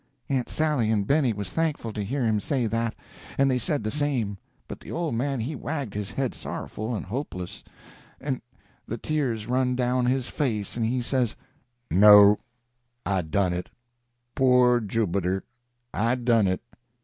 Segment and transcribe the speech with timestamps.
[0.29, 2.95] Aunt Sally and Benny was thankful to hear him say that,
[3.37, 7.05] and they said the same; but the old man he wagged his head sorrowful and
[7.05, 7.63] hopeless,
[8.19, 8.41] and
[8.87, 11.35] the tears run down his face, and he says;
[11.91, 13.69] "No—I done it;
[14.33, 15.43] poor Jubiter,
[15.93, 16.63] I done it!"